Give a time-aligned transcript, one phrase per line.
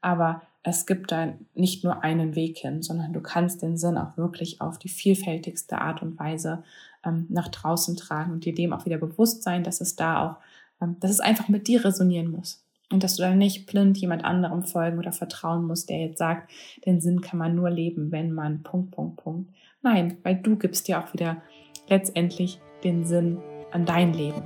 [0.00, 4.16] Aber es gibt da nicht nur einen Weg hin, sondern du kannst den Sinn auch
[4.16, 6.62] wirklich auf die vielfältigste Art und Weise
[7.04, 10.36] ähm, nach draußen tragen und dir dem auch wieder bewusst sein, dass es da auch,
[10.82, 12.64] ähm, dass es einfach mit dir resonieren muss.
[12.90, 16.50] Und dass du dann nicht blind jemand anderem folgen oder vertrauen musst, der jetzt sagt,
[16.86, 19.50] den Sinn kann man nur leben, wenn man Punkt, Punkt, Punkt.
[19.82, 21.42] Nein, weil du gibst dir auch wieder
[21.88, 23.38] letztendlich den Sinn
[23.72, 24.42] an dein Leben.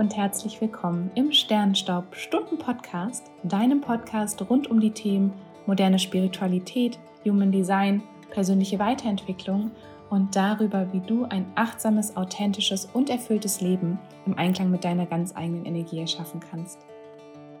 [0.00, 5.30] Und herzlich willkommen im Sternstaub Stunden Podcast, deinem Podcast rund um die Themen
[5.66, 9.72] moderne Spiritualität, Human Design, persönliche Weiterentwicklung
[10.08, 15.36] und darüber, wie du ein achtsames, authentisches und erfülltes Leben im Einklang mit deiner ganz
[15.36, 16.78] eigenen Energie erschaffen kannst.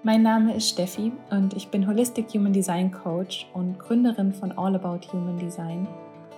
[0.02, 4.74] Mein Name ist Steffi und ich bin Holistic Human Design Coach und Gründerin von All
[4.74, 5.86] About Human Design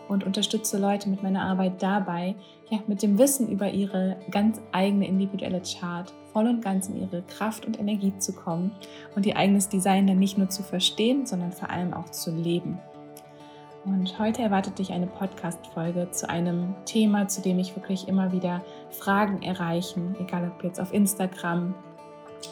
[0.08, 2.34] und unterstütze Leute mit meiner Arbeit dabei,
[2.70, 7.22] ja, mit dem Wissen über ihre ganz eigene individuelle Chart voll und ganz in ihre
[7.22, 8.72] Kraft und Energie zu kommen
[9.14, 12.78] und ihr eigenes Design dann nicht nur zu verstehen, sondern vor allem auch zu leben.
[13.84, 18.62] Und heute erwartet dich eine Podcast-Folge zu einem Thema, zu dem ich wirklich immer wieder
[18.90, 21.74] Fragen erreichen, egal ob jetzt auf Instagram,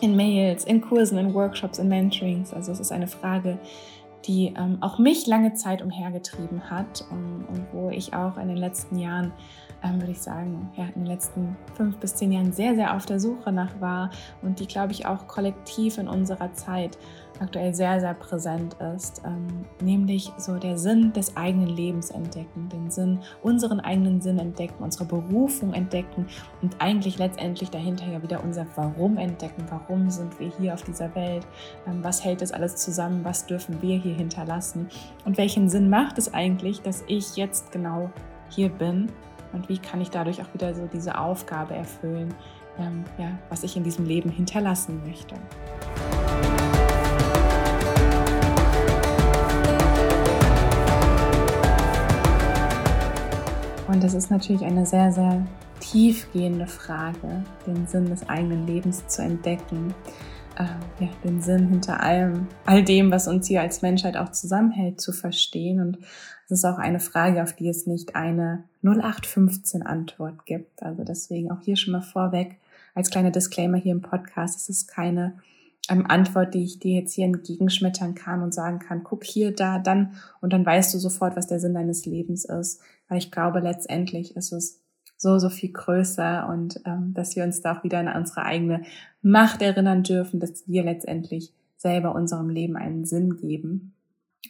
[0.00, 2.52] in Mails, in Kursen, in Workshops, in Mentorings.
[2.52, 3.58] Also es ist eine Frage,
[4.26, 8.56] die ähm, auch mich lange Zeit umhergetrieben hat um, und wo ich auch in den
[8.56, 9.32] letzten Jahren,
[9.82, 13.06] ähm, würde ich sagen, ja, in den letzten fünf bis zehn Jahren sehr, sehr auf
[13.06, 14.10] der Suche nach war
[14.42, 16.98] und die, glaube ich, auch kollektiv in unserer Zeit
[17.40, 22.90] aktuell sehr, sehr präsent ist, ähm, nämlich so der Sinn des eigenen Lebens entdecken, den
[22.90, 26.26] Sinn, unseren eigenen Sinn entdecken, unsere Berufung entdecken
[26.62, 29.64] und eigentlich letztendlich dahinter ja wieder unser Warum entdecken.
[29.70, 31.46] Warum sind wir hier auf dieser Welt?
[31.86, 33.24] Ähm, was hält das alles zusammen?
[33.24, 34.88] Was dürfen wir hier hinterlassen?
[35.24, 38.10] Und welchen Sinn macht es eigentlich, dass ich jetzt genau
[38.50, 39.10] hier bin?
[39.52, 42.32] Und wie kann ich dadurch auch wieder so diese Aufgabe erfüllen,
[42.78, 45.34] ähm, ja, was ich in diesem Leben hinterlassen möchte?
[53.90, 55.44] Und das ist natürlich eine sehr, sehr
[55.80, 59.92] tiefgehende Frage, den Sinn des eigenen Lebens zu entdecken,
[60.56, 65.00] äh, ja, den Sinn hinter allem, all dem, was uns hier als Menschheit auch zusammenhält,
[65.00, 65.80] zu verstehen.
[65.80, 65.98] Und
[66.44, 70.84] es ist auch eine Frage, auf die es nicht eine 0815 Antwort gibt.
[70.84, 72.60] Also deswegen auch hier schon mal vorweg
[72.94, 75.34] als kleiner Disclaimer hier im Podcast, es ist keine
[75.88, 79.78] ähm, Antwort, die ich dir jetzt hier entgegenschmettern kann und sagen kann, guck hier, da,
[79.78, 82.80] dann und dann weißt du sofort, was der Sinn deines Lebens ist.
[83.10, 84.80] Weil ich glaube, letztendlich ist es
[85.18, 88.82] so, so viel größer und ähm, dass wir uns da auch wieder an unsere eigene
[89.20, 93.92] Macht erinnern dürfen, dass wir letztendlich selber unserem Leben einen Sinn geben.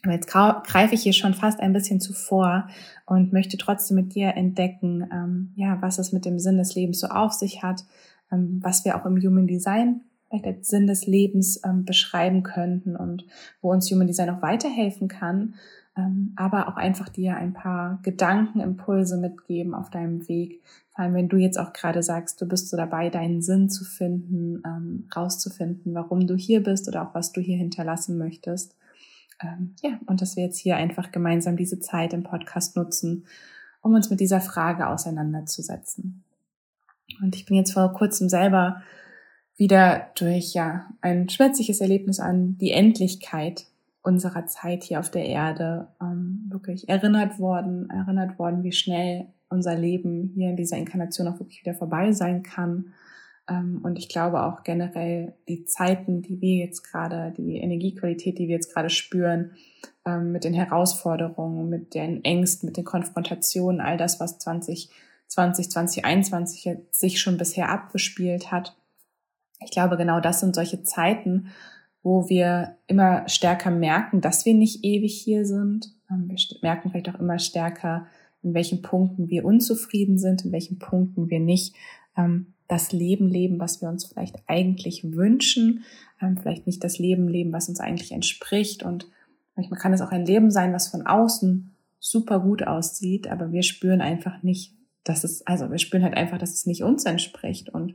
[0.05, 2.69] Aber jetzt greife ich hier schon fast ein bisschen zuvor
[3.07, 7.01] und möchte trotzdem mit dir entdecken, ähm, ja, was es mit dem Sinn des Lebens
[7.01, 7.85] so auf sich hat,
[8.31, 12.95] ähm, was wir auch im Human Design vielleicht als Sinn des Lebens ähm, beschreiben könnten
[12.95, 13.25] und
[13.61, 15.55] wo uns Human Design auch weiterhelfen kann,
[16.37, 20.63] aber auch einfach dir ein paar Gedankenimpulse mitgeben auf deinem Weg.
[20.95, 23.85] Vor allem, wenn du jetzt auch gerade sagst, du bist so dabei, deinen Sinn zu
[23.85, 28.77] finden, ähm, rauszufinden, warum du hier bist oder auch was du hier hinterlassen möchtest.
[29.43, 33.27] Ähm, ja, und dass wir jetzt hier einfach gemeinsam diese Zeit im Podcast nutzen,
[33.81, 36.23] um uns mit dieser Frage auseinanderzusetzen.
[37.23, 38.83] Und ich bin jetzt vor kurzem selber
[39.57, 43.67] wieder durch ja ein schmerzliches Erlebnis an die Endlichkeit
[44.03, 49.75] unserer Zeit hier auf der Erde ähm, wirklich erinnert worden, erinnert worden, wie schnell unser
[49.75, 52.95] Leben hier in dieser Inkarnation auch wirklich wieder vorbei sein kann.
[53.49, 58.49] Ähm, und ich glaube auch generell die Zeiten, die wir jetzt gerade, die Energiequalität, die
[58.49, 59.53] wir jetzt gerade spüren,
[60.07, 66.79] ähm, mit den Herausforderungen, mit den Ängsten, mit den Konfrontationen, all das, was 2020, 2021
[66.91, 68.77] sich schon bisher abgespielt hat,
[69.63, 71.51] ich glaube, genau das sind solche Zeiten,
[72.03, 75.93] wo wir immer stärker merken, dass wir nicht ewig hier sind.
[76.11, 78.07] Ähm, wir merken vielleicht auch immer stärker,
[78.43, 81.75] in welchen Punkten wir unzufrieden sind, in welchen Punkten wir nicht
[82.17, 85.85] ähm, das Leben leben, was wir uns vielleicht eigentlich wünschen,
[86.23, 88.83] ähm, vielleicht nicht das Leben leben, was uns eigentlich entspricht.
[88.83, 89.09] Und
[89.57, 93.63] manchmal kann es auch ein Leben sein, was von außen super gut aussieht, aber wir
[93.63, 94.75] spüren einfach nicht,
[95.05, 97.69] dass es, also wir spüren halt einfach, dass es nicht uns entspricht.
[97.69, 97.95] Und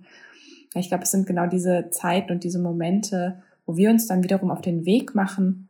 [0.75, 4.51] ich glaube, es sind genau diese Zeiten und diese Momente, wo wir uns dann wiederum
[4.51, 5.69] auf den Weg machen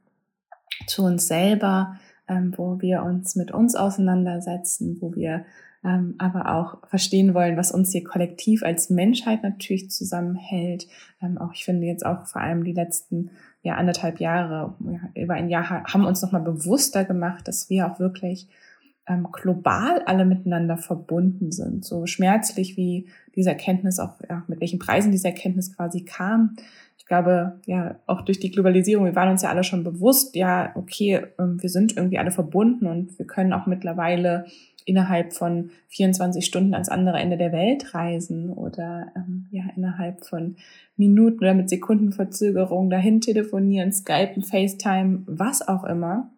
[0.87, 1.95] zu uns selber,
[2.27, 5.45] ähm, wo wir uns mit uns auseinandersetzen, wo wir
[5.83, 10.87] ähm, aber auch verstehen wollen, was uns hier kollektiv als Menschheit natürlich zusammenhält.
[11.21, 13.29] Ähm, auch ich finde jetzt auch vor allem die letzten
[13.61, 17.99] ja, anderthalb Jahre, ja, über ein Jahr haben uns nochmal bewusster gemacht, dass wir auch
[17.99, 18.47] wirklich
[19.07, 21.85] ähm, global alle miteinander verbunden sind.
[21.85, 26.55] So schmerzlich wie diese Erkenntnis auch, ja, mit welchen Preisen diese Erkenntnis quasi kam.
[27.05, 30.71] Ich glaube, ja, auch durch die Globalisierung, wir waren uns ja alle schon bewusst, ja,
[30.73, 34.47] okay, ähm, wir sind irgendwie alle verbunden und wir können auch mittlerweile
[34.85, 40.55] innerhalb von 24 Stunden ans andere Ende der Welt reisen oder ähm, ja innerhalb von
[40.97, 46.31] Minuten oder mit Sekundenverzögerung dahin telefonieren, Skypen, FaceTime, was auch immer.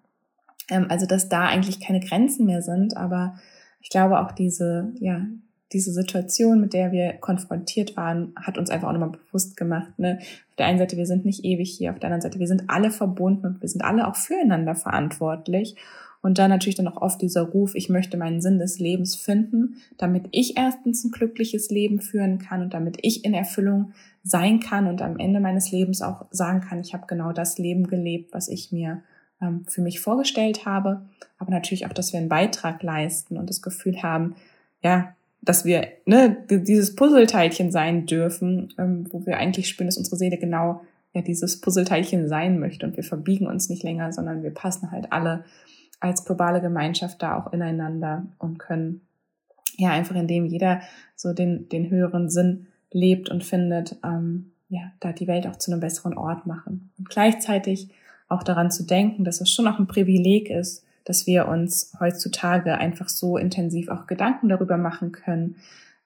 [0.69, 3.35] Ähm, also dass da eigentlich keine Grenzen mehr sind, aber
[3.79, 5.27] ich glaube auch diese ja
[5.73, 9.97] diese Situation, mit der wir konfrontiert waren, hat uns einfach auch nochmal bewusst gemacht.
[9.97, 10.19] Ne?
[10.21, 12.63] Auf der einen Seite, wir sind nicht ewig hier, auf der anderen Seite, wir sind
[12.67, 15.75] alle verbunden und wir sind alle auch füreinander verantwortlich.
[16.21, 19.75] Und dann natürlich dann auch oft dieser Ruf, ich möchte meinen Sinn des Lebens finden,
[19.97, 23.91] damit ich erstens ein glückliches Leben führen kann und damit ich in Erfüllung
[24.23, 27.87] sein kann und am Ende meines Lebens auch sagen kann, ich habe genau das Leben
[27.87, 29.03] gelebt, was ich mir
[29.41, 31.05] ähm, für mich vorgestellt habe.
[31.37, 34.35] Aber natürlich auch, dass wir einen Beitrag leisten und das Gefühl haben,
[34.83, 40.17] ja, dass wir ne, dieses Puzzleteilchen sein dürfen, ähm, wo wir eigentlich spüren, dass unsere
[40.17, 40.81] Seele genau
[41.13, 45.11] ja dieses Puzzleteilchen sein möchte und wir verbiegen uns nicht länger, sondern wir passen halt
[45.11, 45.45] alle
[45.99, 49.01] als globale Gemeinschaft da auch ineinander und können
[49.77, 50.81] ja einfach indem jeder
[51.15, 55.71] so den, den höheren Sinn lebt und findet, ähm, ja, da die Welt auch zu
[55.71, 56.91] einem besseren Ort machen.
[56.97, 57.89] Und gleichzeitig
[58.27, 62.77] auch daran zu denken, dass es schon auch ein Privileg ist, dass wir uns heutzutage
[62.77, 65.55] einfach so intensiv auch Gedanken darüber machen können.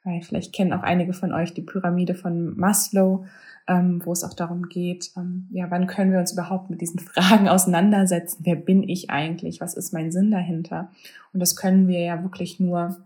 [0.03, 3.25] Weil vielleicht kennen auch einige von euch die Pyramide von Maslow,
[3.67, 6.99] ähm, wo es auch darum geht, ähm, ja, wann können wir uns überhaupt mit diesen
[6.99, 8.41] Fragen auseinandersetzen?
[8.43, 9.59] Wer bin ich eigentlich?
[9.59, 10.91] Was ist mein Sinn dahinter?
[11.33, 12.97] Und das können wir ja wirklich nur,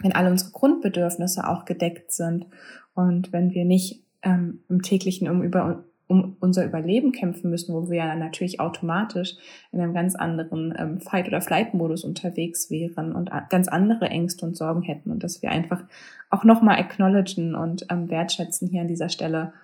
[0.00, 2.46] wenn alle unsere Grundbedürfnisse auch gedeckt sind
[2.94, 7.88] und wenn wir nicht ähm, im täglichen um über um unser Überleben kämpfen müssen, wo
[7.88, 9.36] wir ja natürlich automatisch
[9.72, 14.56] in einem ganz anderen ähm, Fight- oder Flight-Modus unterwegs wären und ganz andere Ängste und
[14.56, 15.82] Sorgen hätten und dass wir einfach
[16.28, 19.54] auch nochmal acknowledgen und ähm, wertschätzen hier an dieser Stelle,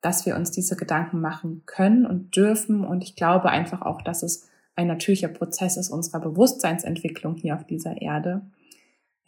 [0.00, 2.84] dass wir uns diese Gedanken machen können und dürfen.
[2.84, 7.64] Und ich glaube einfach auch, dass es ein natürlicher Prozess ist unserer Bewusstseinsentwicklung hier auf
[7.64, 8.42] dieser Erde,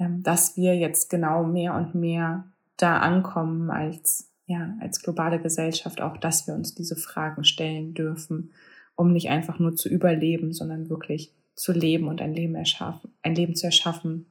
[0.00, 2.44] ähm, dass wir jetzt genau mehr und mehr
[2.76, 8.52] da ankommen als, ja, als globale Gesellschaft, auch dass wir uns diese Fragen stellen dürfen,
[8.94, 13.34] um nicht einfach nur zu überleben, sondern wirklich zu leben und ein Leben erschaffen, ein
[13.34, 14.26] Leben zu erschaffen,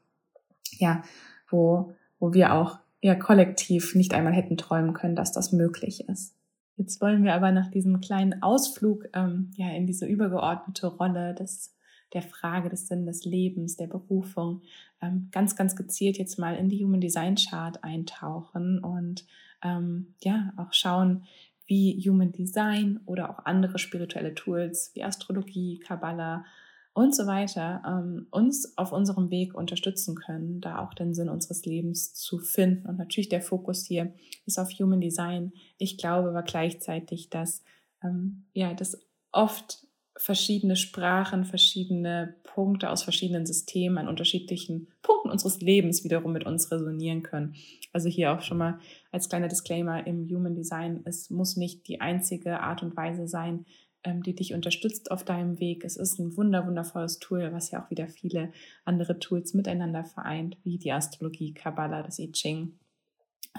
[0.77, 1.04] ja,
[1.50, 6.36] wo, wo wir auch ja kollektiv nicht einmal hätten träumen können, dass das möglich ist.
[6.77, 11.74] Jetzt wollen wir aber nach diesem kleinen Ausflug ähm, ja in diese übergeordnete Rolle des
[12.13, 14.62] der Frage des Sinn des Lebens, der Berufung,
[15.01, 19.25] ähm, ganz, ganz gezielt jetzt mal in die Human Design Chart eintauchen und
[19.63, 21.25] ähm, ja auch schauen,
[21.65, 26.45] wie Human Design oder auch andere spirituelle Tools wie Astrologie, Kabbalah
[26.94, 31.65] und so weiter ähm, uns auf unserem Weg unterstützen können, da auch den Sinn unseres
[31.65, 32.88] Lebens zu finden.
[32.88, 34.13] Und natürlich der Fokus hier
[34.45, 35.54] ist auf Human Design.
[35.77, 37.63] Ich glaube aber gleichzeitig, dass
[38.04, 39.00] ähm, ja, dass
[39.31, 46.45] oft verschiedene Sprachen, verschiedene Punkte aus verschiedenen Systemen an unterschiedlichen Punkten unseres Lebens wiederum mit
[46.45, 47.56] uns resonieren können.
[47.94, 48.80] Also hier auch schon mal
[49.12, 53.65] als kleiner Disclaimer im Human Design, es muss nicht die einzige Art und Weise sein,
[54.04, 55.83] ähm, die dich unterstützt auf deinem Weg.
[55.83, 58.51] Es ist ein wunder, wundervolles Tool, was ja auch wieder viele
[58.86, 62.74] andere Tools miteinander vereint, wie die Astrologie, Kabbalah, das I Ching.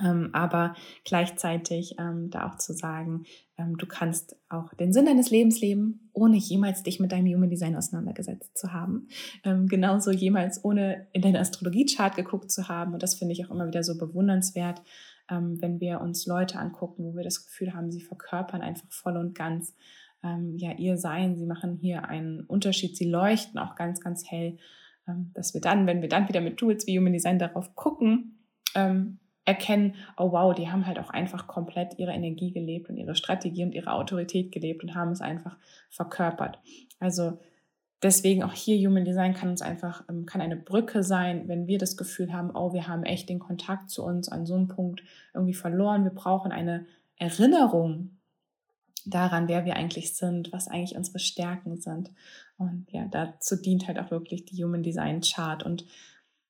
[0.02, 0.74] Ähm, aber
[1.04, 3.24] gleichzeitig ähm, da auch zu sagen,
[3.56, 7.50] ähm, du kannst auch den Sinn deines Lebens leben, ohne jemals dich mit deinem Human
[7.50, 9.06] Design auseinandergesetzt zu haben.
[9.44, 12.92] Ähm, genauso jemals ohne in deine Astrologie-Chart geguckt zu haben.
[12.92, 14.82] Und das finde ich auch immer wieder so bewundernswert,
[15.30, 19.16] ähm, wenn wir uns Leute angucken, wo wir das Gefühl haben, sie verkörpern einfach voll
[19.16, 19.76] und ganz
[20.24, 21.36] ähm, ja ihr Sein.
[21.36, 22.96] Sie machen hier einen Unterschied.
[22.96, 24.56] Sie leuchten auch ganz, ganz hell,
[25.34, 28.38] dass wir dann, wenn wir dann wieder mit Tools wie Human Design darauf gucken,
[29.44, 33.64] erkennen, oh wow, die haben halt auch einfach komplett ihre Energie gelebt und ihre Strategie
[33.64, 35.56] und ihre Autorität gelebt und haben es einfach
[35.90, 36.58] verkörpert.
[36.98, 37.38] Also
[38.02, 41.78] deswegen auch hier Human Design kann uns einfach, ähm, kann eine Brücke sein, wenn wir
[41.78, 45.02] das Gefühl haben, oh, wir haben echt den Kontakt zu uns an so einem Punkt
[45.34, 46.04] irgendwie verloren.
[46.04, 46.86] Wir brauchen eine
[47.16, 48.16] Erinnerung
[49.06, 52.10] daran, wer wir eigentlich sind, was eigentlich unsere Stärken sind.
[52.56, 55.62] Und ja, dazu dient halt auch wirklich die Human Design Chart.
[55.62, 55.84] Und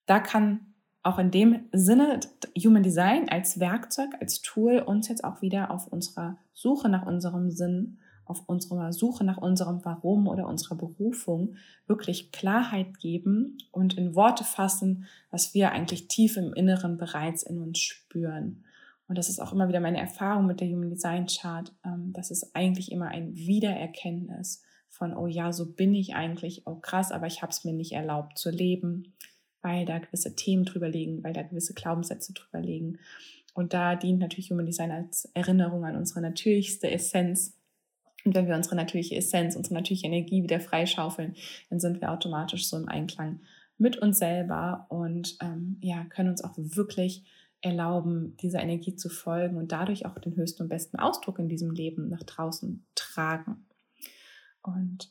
[0.06, 0.73] da kann
[1.04, 2.18] auch in dem Sinne
[2.56, 7.50] Human Design als Werkzeug, als Tool uns jetzt auch wieder auf unserer Suche nach unserem
[7.50, 11.56] Sinn, auf unserer Suche nach unserem Warum oder unserer Berufung
[11.86, 17.60] wirklich Klarheit geben und in Worte fassen, was wir eigentlich tief im Inneren bereits in
[17.60, 18.64] uns spüren.
[19.06, 22.30] Und das ist auch immer wieder meine Erfahrung mit der Human Design Chart, ähm, dass
[22.30, 27.12] es eigentlich immer ein Wiedererkennen ist von, oh ja, so bin ich eigentlich, oh krass,
[27.12, 29.12] aber ich habe es mir nicht erlaubt zu leben,
[29.64, 32.98] weil da gewisse Themen drüber liegen, weil da gewisse Glaubenssätze drüber liegen.
[33.54, 37.56] Und da dient natürlich Human Design als Erinnerung an unsere natürlichste Essenz.
[38.24, 41.34] Und wenn wir unsere natürliche Essenz, unsere natürliche Energie wieder freischaufeln,
[41.70, 43.40] dann sind wir automatisch so im Einklang
[43.78, 47.24] mit uns selber und ähm, ja, können uns auch wirklich
[47.60, 51.70] erlauben, dieser Energie zu folgen und dadurch auch den höchsten und besten Ausdruck in diesem
[51.70, 53.66] Leben nach draußen tragen.
[54.62, 55.10] Und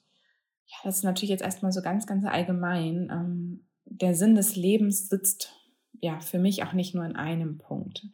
[0.68, 3.10] ja, das ist natürlich jetzt erstmal so ganz, ganz allgemein.
[3.12, 5.54] Ähm, der Sinn des Lebens sitzt
[6.02, 8.06] ja für mich auch nicht nur in einem Punkt.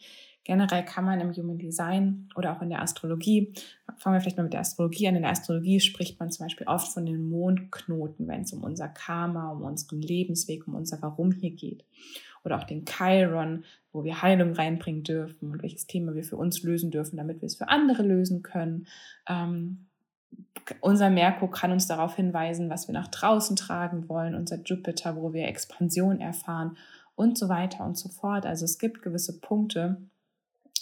[0.43, 3.53] Generell kann man im Human Design oder auch in der Astrologie,
[3.97, 5.15] fangen wir vielleicht mal mit der Astrologie an.
[5.15, 8.88] In der Astrologie spricht man zum Beispiel oft von den Mondknoten, wenn es um unser
[8.88, 11.85] Karma, um unseren Lebensweg, um unser Warum hier geht.
[12.43, 16.63] Oder auch den Chiron, wo wir Heilung reinbringen dürfen und welches Thema wir für uns
[16.63, 18.88] lösen dürfen, damit wir es für andere lösen können.
[19.27, 19.88] Ähm,
[20.81, 25.33] unser Merkur kann uns darauf hinweisen, was wir nach draußen tragen wollen, unser Jupiter, wo
[25.33, 26.77] wir Expansion erfahren
[27.15, 28.45] und so weiter und so fort.
[28.45, 29.98] Also es gibt gewisse Punkte,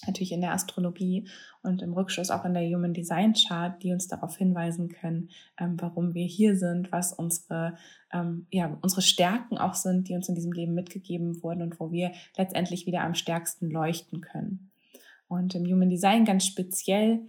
[0.05, 1.27] natürlich in der Astrologie
[1.63, 5.75] und im Rückschluss auch in der Human Design Chart, die uns darauf hinweisen können, ähm,
[5.79, 7.75] warum wir hier sind, was unsere,
[8.13, 11.91] ähm, ja, unsere Stärken auch sind, die uns in diesem Leben mitgegeben wurden und wo
[11.91, 14.71] wir letztendlich wieder am stärksten leuchten können.
[15.27, 17.21] Und im Human Design ganz speziell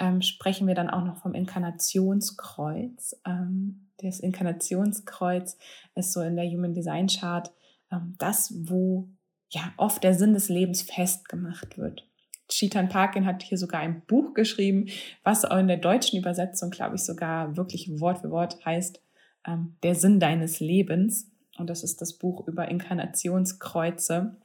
[0.00, 3.20] ähm, sprechen wir dann auch noch vom Inkarnationskreuz.
[3.24, 5.58] Ähm, das Inkarnationskreuz
[5.94, 7.52] ist so in der Human Design Chart
[7.92, 9.08] ähm, das, wo
[9.50, 12.06] ja oft der Sinn des Lebens festgemacht wird.
[12.48, 14.88] Chetan Parkin hat hier sogar ein Buch geschrieben,
[15.22, 19.00] was auch in der deutschen Übersetzung, glaube ich, sogar wirklich Wort für Wort heißt,
[19.46, 21.30] ähm, Der Sinn deines Lebens.
[21.58, 24.36] Und das ist das Buch über Inkarnationskreuze.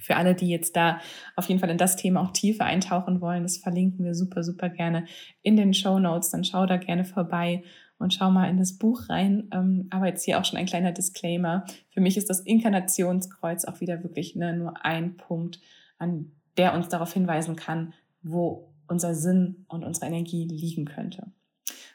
[0.00, 1.00] Für alle, die jetzt da
[1.36, 4.68] auf jeden Fall in das Thema auch tiefer eintauchen wollen, das verlinken wir super, super
[4.68, 5.06] gerne
[5.42, 6.30] in den Show Notes.
[6.30, 7.62] Dann schau da gerne vorbei
[7.98, 9.48] und schau mal in das Buch rein.
[9.52, 11.64] Ähm, aber jetzt hier auch schon ein kleiner Disclaimer.
[11.90, 15.60] Für mich ist das Inkarnationskreuz auch wieder wirklich ne, nur ein Punkt,
[15.98, 21.32] an der uns darauf hinweisen kann, wo unser Sinn und unsere Energie liegen könnte.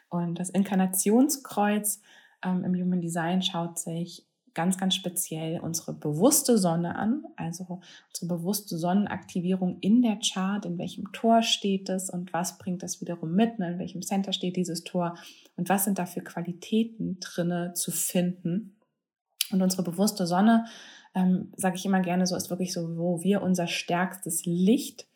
[0.08, 2.00] Und das Inkarnationskreuz
[2.44, 8.38] ähm, im Human Design schaut sich ganz, ganz speziell unsere bewusste Sonne an, also unsere
[8.38, 13.34] bewusste Sonnenaktivierung in der Chart, in welchem Tor steht es und was bringt das wiederum
[13.34, 15.16] mit, ne, in welchem Center steht dieses Tor
[15.56, 18.76] und was sind da für Qualitäten drinne zu finden.
[19.50, 20.64] Und unsere bewusste Sonne,
[21.14, 25.06] ähm, sage ich immer gerne so, ist wirklich so, wo wir unser stärkstes Licht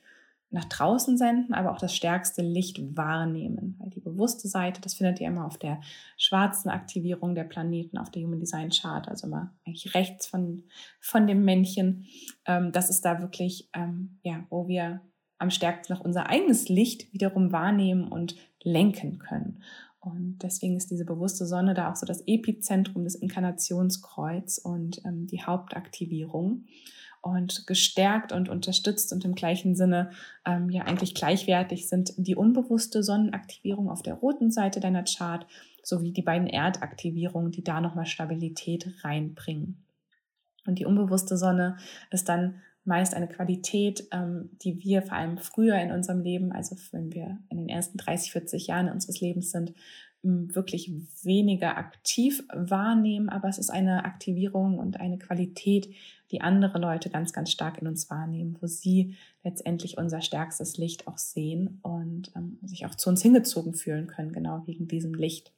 [0.50, 3.76] nach draußen senden, aber auch das stärkste Licht wahrnehmen.
[3.78, 5.80] Weil die bewusste Seite, das findet ihr immer auf der
[6.16, 10.62] schwarzen Aktivierung der Planeten auf der Human Design Chart, also immer eigentlich rechts von,
[11.00, 12.06] von dem Männchen.
[12.46, 15.00] Ähm, das ist da wirklich, ähm, ja, wo wir
[15.38, 19.62] am stärksten noch unser eigenes Licht wiederum wahrnehmen und lenken können.
[20.00, 25.26] Und deswegen ist diese bewusste Sonne da auch so das Epizentrum des Inkarnationskreuz und ähm,
[25.26, 26.64] die Hauptaktivierung
[27.26, 30.10] und gestärkt und unterstützt und im gleichen Sinne
[30.44, 35.46] ähm, ja eigentlich gleichwertig sind die unbewusste Sonnenaktivierung auf der roten Seite deiner Chart
[35.82, 39.84] sowie die beiden Erdaktivierungen, die da nochmal Stabilität reinbringen.
[40.66, 41.76] Und die unbewusste Sonne
[42.10, 46.76] ist dann meist eine Qualität, ähm, die wir vor allem früher in unserem Leben, also
[46.92, 49.74] wenn wir in den ersten 30, 40 Jahren unseres Lebens sind,
[50.22, 50.90] wirklich
[51.22, 55.88] weniger aktiv wahrnehmen, aber es ist eine Aktivierung und eine Qualität,
[56.30, 61.06] die andere Leute ganz, ganz stark in uns wahrnehmen, wo sie letztendlich unser stärkstes Licht
[61.06, 65.52] auch sehen und ähm, sich auch zu uns hingezogen fühlen können, genau wegen diesem Licht.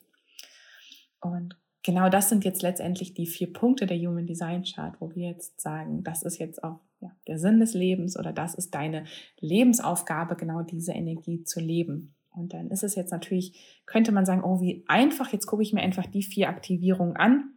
[1.21, 5.29] Und genau das sind jetzt letztendlich die vier Punkte der Human Design Chart, wo wir
[5.29, 9.05] jetzt sagen, das ist jetzt auch ja, der Sinn des Lebens oder das ist deine
[9.41, 12.15] Lebensaufgabe, genau diese Energie zu leben.
[12.39, 15.73] Und dann ist es jetzt natürlich, könnte man sagen, oh, wie einfach, jetzt gucke ich
[15.73, 17.55] mir einfach die vier Aktivierungen an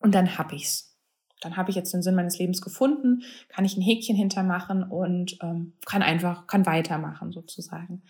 [0.00, 0.88] und dann habe ich es.
[1.40, 5.38] Dann habe ich jetzt den Sinn meines Lebens gefunden, kann ich ein Häkchen hintermachen und
[5.42, 8.02] ähm, kann einfach, kann weitermachen sozusagen.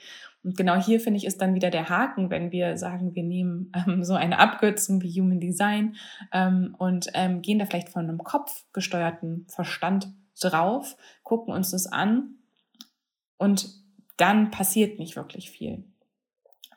[0.45, 3.73] Und genau hier finde ich ist dann wieder der Haken, wenn wir sagen, wir nehmen
[3.87, 5.97] ähm, so eine Abkürzung wie Human Design
[6.31, 12.35] ähm, und ähm, gehen da vielleicht von einem kopfgesteuerten Verstand drauf, gucken uns das an
[13.39, 13.82] und
[14.17, 15.85] dann passiert nicht wirklich viel.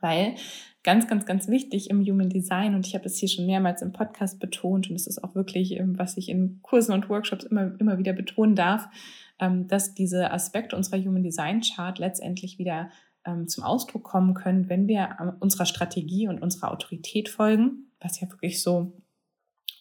[0.02, 0.36] Weil
[0.84, 3.92] ganz, ganz, ganz wichtig im Human Design, und ich habe es hier schon mehrmals im
[3.92, 7.74] Podcast betont, und es ist auch wirklich, ähm, was ich in Kursen und Workshops immer,
[7.80, 8.88] immer wieder betonen darf,
[9.40, 12.90] ähm, dass diese Aspekte unserer Human Design Chart letztendlich wieder
[13.26, 18.30] ähm, zum Ausdruck kommen können, wenn wir unserer Strategie und unserer Autorität folgen, was ja
[18.30, 18.94] wirklich so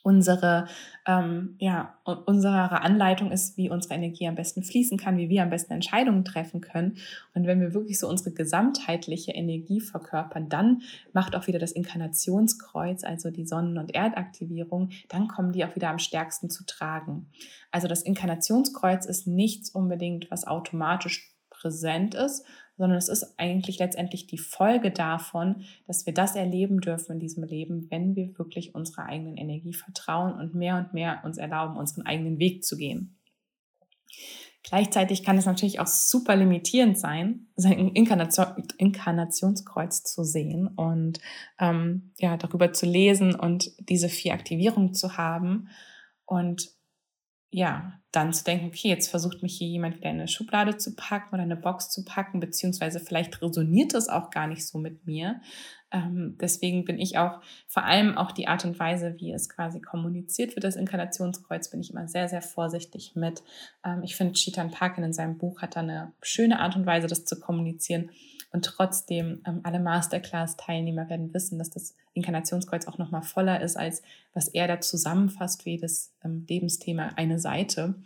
[0.05, 0.67] unsere,
[1.07, 5.49] ähm, ja, unsere Anleitung ist, wie unsere Energie am besten fließen kann, wie wir am
[5.49, 6.99] besten Entscheidungen treffen können.
[7.35, 10.83] Und wenn wir wirklich so unsere gesamtheitliche Energie verkörpern, dann
[11.15, 15.89] macht auch wieder das Inkarnationskreuz, also die Sonnen- und Erdaktivierung, dann kommen die auch wieder
[15.89, 17.31] am stärksten zu tragen.
[17.71, 22.45] Also das Inkarnationskreuz ist nichts unbedingt, was automatisch präsent ist,
[22.77, 27.45] sondern es ist eigentlich letztendlich die Folge davon, dass wir das erleben dürfen in diesem
[27.45, 32.07] Leben, wenn wir wirklich unserer eigenen Energie vertrauen und mehr und mehr uns erlauben, unseren
[32.07, 33.17] eigenen Weg zu gehen.
[34.65, 38.47] Gleichzeitig kann es natürlich auch super limitierend sein, sein Inkarnation,
[38.79, 41.21] Inkarnationskreuz zu sehen und
[41.61, 45.69] ähm, ja darüber zu lesen und diese vier Aktivierungen zu haben
[46.25, 46.71] und
[47.55, 50.97] ja, dann zu denken, okay, jetzt versucht mich hier jemand wieder in eine Schublade zu
[50.97, 55.07] packen oder eine Box zu packen, beziehungsweise vielleicht resoniert das auch gar nicht so mit
[55.07, 55.41] mir.
[55.93, 59.81] Ähm, deswegen bin ich auch, vor allem auch die Art und Weise, wie es quasi
[59.81, 63.45] kommuniziert wird, das Inkarnationskreuz, bin ich immer sehr, sehr vorsichtig mit.
[63.85, 67.07] Ähm, ich finde, Chetan Parkin in seinem Buch hat da eine schöne Art und Weise,
[67.07, 68.11] das zu kommunizieren.
[68.55, 74.01] Und trotzdem, ähm, alle Masterclass-Teilnehmer werden wissen, dass das Inkarnationskreuz auch nochmal voller ist, als
[74.33, 77.97] was er da zusammenfasst, wie das ähm, Lebensthema eine Seite.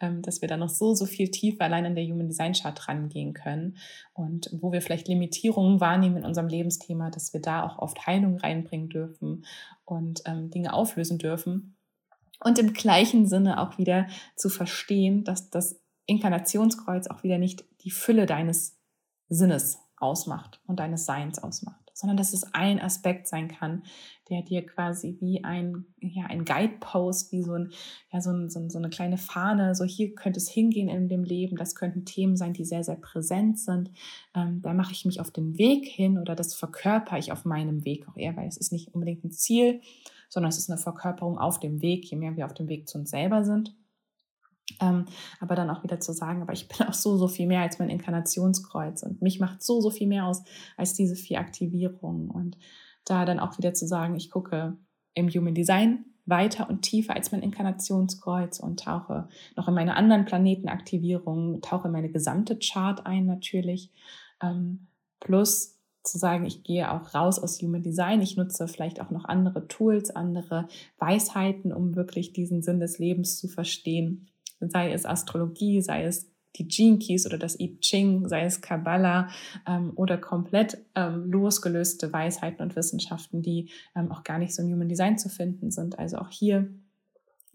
[0.00, 2.88] Ähm, dass wir da noch so, so viel tiefer allein an der Human Design Chart
[2.88, 3.76] rangehen können
[4.14, 8.38] und wo wir vielleicht Limitierungen wahrnehmen in unserem Lebensthema, dass wir da auch oft Heilung
[8.38, 9.44] reinbringen dürfen
[9.84, 11.76] und ähm, Dinge auflösen dürfen.
[12.42, 17.90] Und im gleichen Sinne auch wieder zu verstehen, dass das Inkarnationskreuz auch wieder nicht die
[17.90, 18.78] Fülle deines
[19.28, 23.82] Sinnes ausmacht und deines Seins ausmacht, sondern dass es ein Aspekt sein kann,
[24.30, 27.72] der dir quasi wie ein, ja, ein Guidepost, wie so, ein,
[28.12, 31.24] ja, so, ein, so, so eine kleine Fahne, so hier könnte es hingehen in dem
[31.24, 33.90] Leben, das könnten Themen sein, die sehr, sehr präsent sind.
[34.34, 37.84] Ähm, da mache ich mich auf den Weg hin oder das verkörper ich auf meinem
[37.84, 39.80] Weg auch eher, weil es ist nicht unbedingt ein Ziel,
[40.28, 42.98] sondern es ist eine Verkörperung auf dem Weg, je mehr wir auf dem Weg zu
[42.98, 43.74] uns selber sind.
[44.80, 45.06] Ähm,
[45.40, 47.78] aber dann auch wieder zu sagen, aber ich bin auch so, so viel mehr als
[47.78, 50.42] mein Inkarnationskreuz und mich macht so, so viel mehr aus
[50.76, 52.30] als diese vier Aktivierungen.
[52.30, 52.58] Und
[53.04, 54.76] da dann auch wieder zu sagen, ich gucke
[55.14, 60.24] im Human Design weiter und tiefer als mein Inkarnationskreuz und tauche noch in meine anderen
[60.24, 63.90] Planetenaktivierungen, tauche in meine gesamte Chart ein natürlich.
[64.42, 64.86] Ähm,
[65.18, 68.22] plus zu sagen, ich gehe auch raus aus Human Design.
[68.22, 70.66] Ich nutze vielleicht auch noch andere Tools, andere
[70.98, 76.66] Weisheiten, um wirklich diesen Sinn des Lebens zu verstehen sei es Astrologie, sei es die
[76.66, 79.28] Gene Keys oder das I Ching, sei es Kabbalah
[79.66, 84.72] ähm, oder komplett ähm, losgelöste Weisheiten und Wissenschaften, die ähm, auch gar nicht so im
[84.72, 85.98] Human Design zu finden sind.
[85.98, 86.68] Also auch hier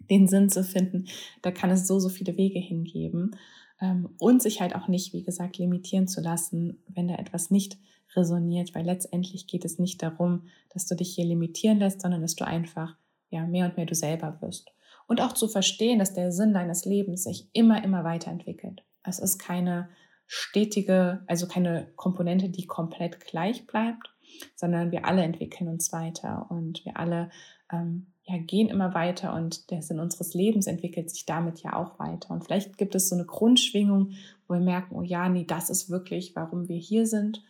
[0.09, 1.05] den Sinn zu finden,
[1.41, 3.35] da kann es so, so viele Wege hingeben
[3.81, 7.77] ähm, und sich halt auch nicht, wie gesagt, limitieren zu lassen, wenn da etwas nicht
[8.15, 12.35] resoniert, weil letztendlich geht es nicht darum, dass du dich hier limitieren lässt, sondern dass
[12.35, 12.95] du einfach
[13.29, 14.74] ja mehr und mehr du selber wirst
[15.07, 18.83] und auch zu verstehen, dass der Sinn deines Lebens sich immer, immer weiterentwickelt.
[19.03, 19.89] Es ist keine
[20.27, 24.13] stetige, also keine Komponente, die komplett gleich bleibt,
[24.55, 27.29] sondern wir alle entwickeln uns weiter und wir alle
[27.71, 31.99] ähm, ja, gehen immer weiter und der Sinn unseres Lebens entwickelt sich damit ja auch
[31.99, 32.31] weiter.
[32.31, 34.13] Und vielleicht gibt es so eine Grundschwingung,
[34.47, 37.43] wo wir merken, oh ja, nee, das ist wirklich, warum wir hier sind.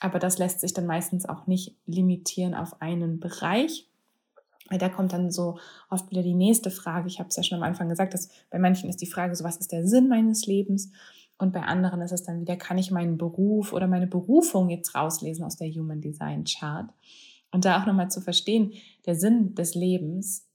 [0.00, 3.88] Aber das lässt sich dann meistens auch nicht limitieren auf einen Bereich,
[4.68, 5.58] weil da kommt dann so
[5.90, 7.08] oft wieder die nächste Frage.
[7.08, 9.44] Ich habe es ja schon am Anfang gesagt, dass bei manchen ist die Frage so,
[9.44, 10.90] was ist der Sinn meines Lebens?
[11.38, 14.94] Und bei anderen ist es dann wieder, kann ich meinen Beruf oder meine Berufung jetzt
[14.94, 16.88] rauslesen aus der Human Design Chart?
[17.52, 18.72] Und da auch nochmal zu verstehen,
[19.04, 20.48] der Sinn des Lebens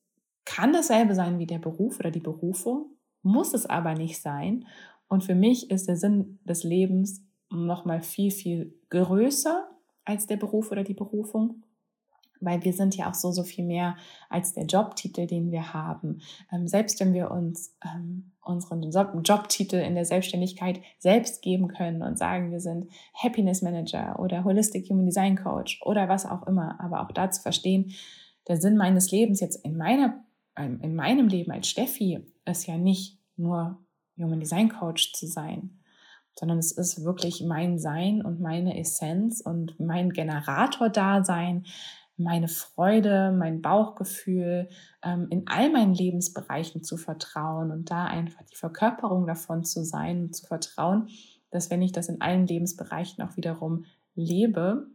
[0.46, 2.88] kann dasselbe sein wie der Beruf oder die Berufung,
[3.22, 4.66] muss es aber nicht sein.
[5.08, 9.70] Und für mich ist der Sinn des Lebens nochmal viel, viel größer
[10.04, 11.64] als der Beruf oder die Berufung
[12.42, 13.96] weil wir sind ja auch so, so viel mehr
[14.30, 16.22] als der Jobtitel, den wir haben.
[16.52, 18.82] Ähm, selbst wenn wir uns ähm, unseren
[19.22, 24.90] Jobtitel in der Selbstständigkeit selbst geben können und sagen, wir sind Happiness Manager oder Holistic
[24.90, 27.94] Human Design Coach oder was auch immer, aber auch da zu verstehen,
[28.48, 30.24] der Sinn meines Lebens jetzt in meiner,
[30.58, 33.78] ähm, in meinem Leben als Steffi ist ja nicht nur
[34.18, 35.80] Human Design Coach zu sein,
[36.36, 41.66] sondern es ist wirklich mein Sein und meine Essenz und mein Generator-Dasein,
[42.24, 44.70] meine Freude, mein Bauchgefühl
[45.04, 50.24] ähm, in all meinen Lebensbereichen zu vertrauen und da einfach die Verkörperung davon zu sein
[50.24, 51.08] und zu vertrauen,
[51.50, 54.88] dass wenn ich das in allen Lebensbereichen auch wiederum lebe,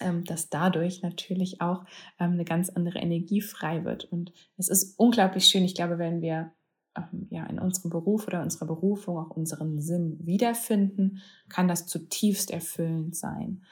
[0.00, 1.84] ähm, dass dadurch natürlich auch
[2.18, 4.04] ähm, eine ganz andere Energie frei wird.
[4.04, 6.52] Und es ist unglaublich schön, ich glaube, wenn wir
[6.96, 12.50] ähm, ja, in unserem Beruf oder unserer Berufung auch unseren Sinn wiederfinden, kann das zutiefst
[12.50, 13.62] erfüllend sein.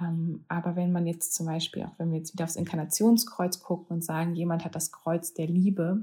[0.00, 3.96] Ähm, aber wenn man jetzt zum Beispiel, auch wenn wir jetzt wieder aufs Inkarnationskreuz gucken
[3.96, 6.02] und sagen, jemand hat das Kreuz der Liebe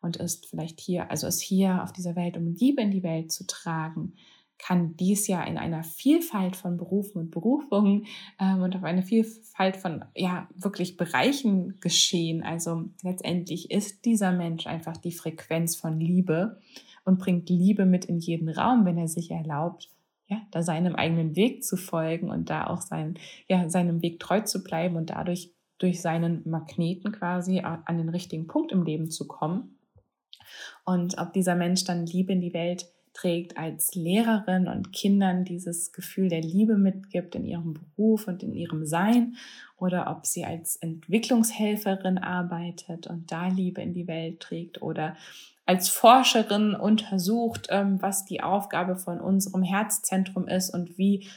[0.00, 3.32] und ist vielleicht hier, also ist hier auf dieser Welt, um Liebe in die Welt
[3.32, 4.14] zu tragen,
[4.58, 8.06] kann dies ja in einer Vielfalt von Berufen und Berufungen
[8.40, 12.42] ähm, und auf eine Vielfalt von ja wirklich Bereichen geschehen.
[12.42, 16.60] Also letztendlich ist dieser Mensch einfach die Frequenz von Liebe
[17.04, 19.90] und bringt Liebe mit in jeden Raum, wenn er sich erlaubt,
[20.28, 24.40] ja, da seinem eigenen Weg zu folgen und da auch sein, ja, seinem Weg treu
[24.40, 29.26] zu bleiben und dadurch durch seinen Magneten quasi an den richtigen Punkt im Leben zu
[29.26, 29.78] kommen.
[30.84, 35.92] Und ob dieser Mensch dann Liebe in die Welt trägt als Lehrerin und Kindern dieses
[35.92, 39.36] Gefühl der Liebe mitgibt in ihrem Beruf und in ihrem Sein
[39.76, 45.16] oder ob sie als Entwicklungshelferin arbeitet und da Liebe in die Welt trägt oder
[45.68, 51.28] als Forscherin untersucht, ähm, was die Aufgabe von unserem Herzzentrum ist und wie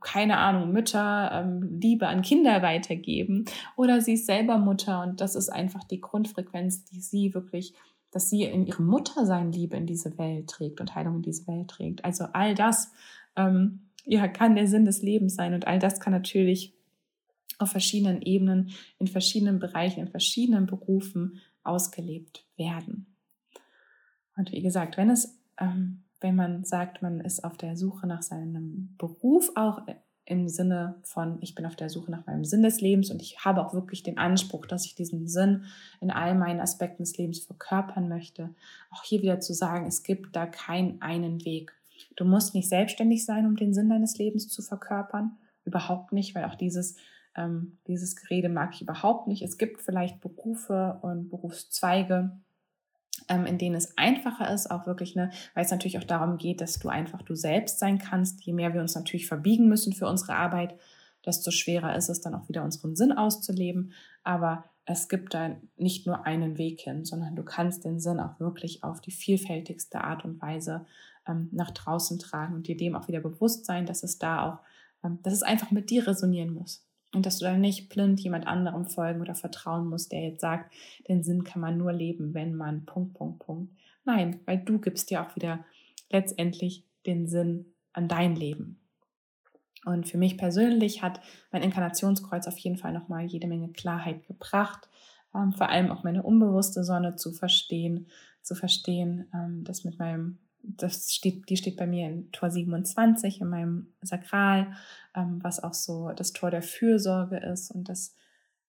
[0.00, 3.44] keine Ahnung, Mütter ähm, Liebe an Kinder weitergeben
[3.76, 7.74] oder sie ist selber Mutter und das ist einfach die Grundfrequenz, die sie wirklich,
[8.10, 11.68] dass sie in ihrem Muttersein Liebe in diese Welt trägt und Heilung in diese Welt
[11.68, 12.02] trägt.
[12.02, 12.92] Also all das
[13.36, 16.72] ähm, ja, kann der Sinn des Lebens sein und all das kann natürlich
[17.58, 23.13] auf verschiedenen Ebenen, in verschiedenen Bereichen, in verschiedenen Berufen ausgelebt werden.
[24.36, 28.22] Und wie gesagt, wenn es, ähm, wenn man sagt, man ist auf der Suche nach
[28.22, 29.82] seinem Beruf, auch
[30.26, 33.44] im Sinne von, ich bin auf der Suche nach meinem Sinn des Lebens und ich
[33.44, 35.64] habe auch wirklich den Anspruch, dass ich diesen Sinn
[36.00, 38.54] in all meinen Aspekten des Lebens verkörpern möchte.
[38.90, 41.72] Auch hier wieder zu sagen, es gibt da keinen einen Weg.
[42.16, 45.36] Du musst nicht selbstständig sein, um den Sinn deines Lebens zu verkörpern.
[45.64, 46.96] Überhaupt nicht, weil auch dieses,
[47.36, 49.42] ähm, dieses Gerede mag ich überhaupt nicht.
[49.42, 52.32] Es gibt vielleicht Berufe und Berufszweige,
[53.28, 56.78] in denen es einfacher ist, auch wirklich, ne, weil es natürlich auch darum geht, dass
[56.78, 58.44] du einfach du selbst sein kannst.
[58.44, 60.74] Je mehr wir uns natürlich verbiegen müssen für unsere Arbeit,
[61.24, 63.92] desto schwerer ist es dann auch wieder unseren Sinn auszuleben.
[64.24, 68.38] Aber es gibt da nicht nur einen Weg hin, sondern du kannst den Sinn auch
[68.40, 70.84] wirklich auf die vielfältigste Art und Weise
[71.26, 74.58] ähm, nach draußen tragen und dir dem auch wieder bewusst sein, dass es da auch,
[75.02, 76.86] ähm, dass es einfach mit dir resonieren muss.
[77.14, 80.72] Und dass du dann nicht blind jemand anderem folgen oder vertrauen musst, der jetzt sagt,
[81.08, 83.72] den Sinn kann man nur leben, wenn man Punkt, Punkt, Punkt.
[84.04, 85.64] Nein, weil du gibst dir auch wieder
[86.10, 88.80] letztendlich den Sinn an dein Leben.
[89.84, 91.20] Und für mich persönlich hat
[91.52, 94.88] mein Inkarnationskreuz auf jeden Fall nochmal jede Menge Klarheit gebracht,
[95.34, 98.08] ähm, vor allem auch meine unbewusste Sonne zu verstehen,
[98.42, 103.40] zu verstehen, ähm, dass mit meinem das steht, die steht bei mir in Tor 27
[103.40, 104.72] in meinem Sakral,
[105.14, 108.16] ähm, was auch so das Tor der Fürsorge ist und dass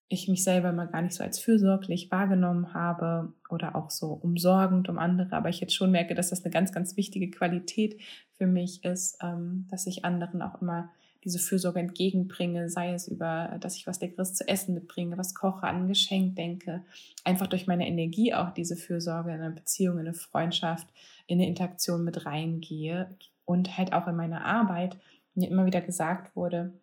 [0.07, 4.87] ich mich selber mal gar nicht so als fürsorglich wahrgenommen habe oder auch so umsorgend
[4.87, 7.99] um andere, aber ich jetzt schon merke, dass das eine ganz, ganz wichtige Qualität
[8.33, 10.91] für mich ist, ähm, dass ich anderen auch immer
[11.25, 15.63] diese Fürsorge entgegenbringe, sei es über, dass ich was Leckeres zu essen mitbringe, was koche,
[15.63, 16.83] an ein Geschenk denke,
[17.23, 20.87] einfach durch meine Energie auch diese Fürsorge in einer Beziehung, in eine Freundschaft,
[21.27, 23.09] in eine Interaktion mit reingehe.
[23.43, 24.97] Und halt auch in meiner Arbeit
[25.35, 26.73] mir immer wieder gesagt wurde,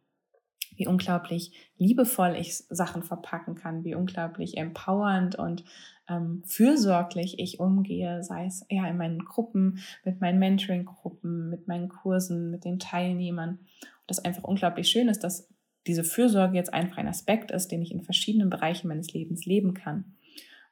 [0.76, 5.64] wie unglaublich liebevoll ich Sachen verpacken kann, wie unglaublich empowernd und
[6.08, 11.88] ähm, fürsorglich ich umgehe, sei es ja in meinen Gruppen, mit meinen Mentoring-Gruppen, mit meinen
[11.88, 13.58] Kursen, mit den Teilnehmern
[14.06, 15.48] das einfach unglaublich schön ist, dass
[15.86, 19.74] diese Fürsorge jetzt einfach ein Aspekt ist, den ich in verschiedenen Bereichen meines Lebens leben
[19.74, 20.16] kann.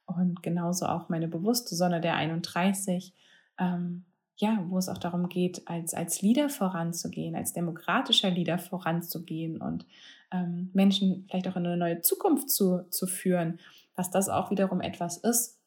[0.05, 3.13] Und genauso auch meine bewusste Sonne der 31,
[3.59, 4.05] ähm,
[4.37, 9.85] ja, wo es auch darum geht, als, als Leader voranzugehen, als demokratischer Leader voranzugehen und
[10.31, 13.59] ähm, Menschen vielleicht auch in eine neue Zukunft zu, zu führen,
[13.95, 15.59] dass das auch wiederum etwas ist,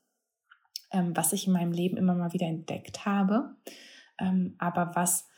[0.91, 3.55] ähm, was ich in meinem Leben immer mal wieder entdeckt habe,
[4.19, 5.29] ähm, aber was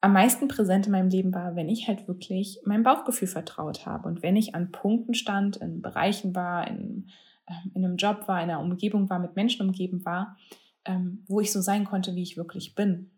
[0.00, 4.08] am meisten präsent in meinem Leben war, wenn ich halt wirklich meinem Bauchgefühl vertraut habe
[4.08, 7.08] und wenn ich an Punkten stand, in Bereichen war, in,
[7.46, 10.36] ähm, in einem Job war, in einer Umgebung war, mit Menschen umgeben war,
[10.86, 13.10] ähm, wo ich so sein konnte, wie ich wirklich bin.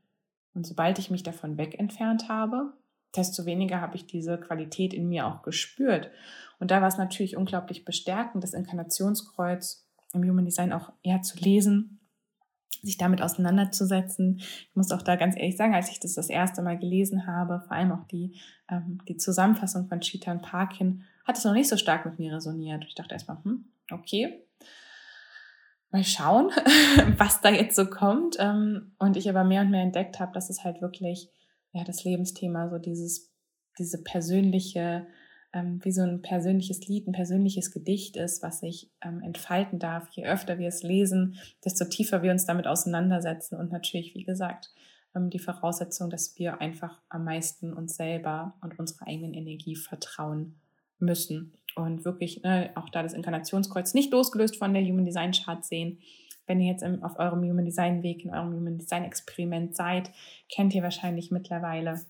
[0.55, 2.73] Und sobald ich mich davon weg entfernt habe,
[3.14, 6.11] desto weniger habe ich diese Qualität in mir auch gespürt.
[6.59, 11.38] Und da war es natürlich unglaublich bestärkend, das Inkarnationskreuz im Human Design auch eher zu
[11.38, 12.02] lesen
[12.82, 14.38] sich damit auseinanderzusetzen.
[14.38, 17.62] Ich muss auch da ganz ehrlich sagen, als ich das das erste Mal gelesen habe,
[17.66, 21.76] vor allem auch die, ähm, die Zusammenfassung von Chetan Parkin, hat es noch nicht so
[21.76, 22.85] stark mit mir resoniert.
[22.88, 24.44] Ich dachte erstmal, hm, okay,
[25.90, 26.50] mal schauen,
[27.18, 28.37] was da jetzt so kommt.
[28.40, 31.30] Ähm, und ich aber mehr und mehr entdeckt habe, dass es halt wirklich
[31.72, 33.32] ja, das Lebensthema, so dieses,
[33.78, 35.06] diese persönliche
[35.53, 40.09] ähm, wie so ein persönliches Lied, ein persönliches Gedicht ist, was sich ähm, entfalten darf.
[40.12, 44.73] Je öfter wir es lesen, desto tiefer wir uns damit auseinandersetzen und natürlich, wie gesagt,
[45.15, 50.57] ähm, die Voraussetzung, dass wir einfach am meisten uns selber und unserer eigenen Energie vertrauen
[50.99, 51.55] müssen.
[51.75, 55.99] Und wirklich ne, auch da das Inkarnationskreuz nicht losgelöst von der Human Design Chart sehen.
[56.47, 60.11] Wenn ihr jetzt im, auf eurem Human Design Weg, in eurem Human Design Experiment seid,
[60.51, 62.01] kennt ihr wahrscheinlich mittlerweile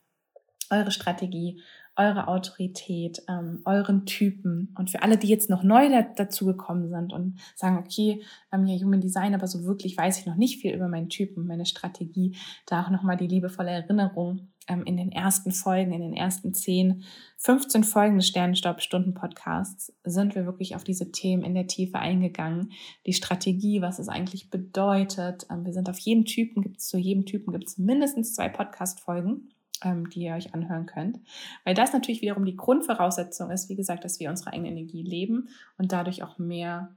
[0.70, 1.60] eure Strategie,
[1.96, 4.74] eure Autorität, ähm, euren Typen.
[4.78, 8.64] Und für alle, die jetzt noch neu da, dazu gekommen sind und sagen, okay, ähm,
[8.66, 11.66] ja, Human Design, aber so wirklich weiß ich noch nicht viel über meinen Typen, meine
[11.66, 16.54] Strategie, da auch nochmal die liebevolle Erinnerung ähm, in den ersten Folgen, in den ersten
[16.54, 17.04] 10,
[17.36, 22.72] 15 Folgen des Sternenstaub-Stunden-Podcasts sind wir wirklich auf diese Themen in der Tiefe eingegangen.
[23.06, 25.46] Die Strategie, was es eigentlich bedeutet.
[25.50, 28.48] Ähm, wir sind auf jeden Typen, gibt es zu jedem Typen gibt es mindestens zwei
[28.48, 29.50] Podcast-Folgen
[29.84, 31.20] ähm, die ihr euch anhören könnt.
[31.64, 35.48] Weil das natürlich wiederum die Grundvoraussetzung ist, wie gesagt, dass wir unsere eigene Energie leben
[35.78, 36.96] und dadurch auch mehr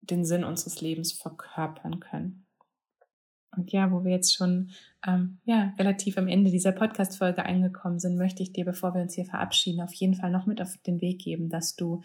[0.00, 2.46] den Sinn unseres Lebens verkörpern können.
[3.54, 4.70] Und ja, wo wir jetzt schon
[5.06, 9.14] ähm, ja, relativ am Ende dieser Podcast-Folge angekommen sind, möchte ich dir, bevor wir uns
[9.14, 12.02] hier verabschieden, auf jeden Fall noch mit auf den Weg geben, dass du